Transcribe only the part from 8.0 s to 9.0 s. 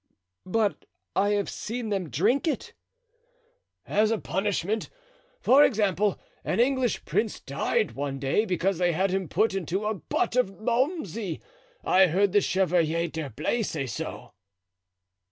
day because they